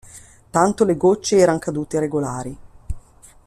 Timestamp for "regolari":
1.99-2.57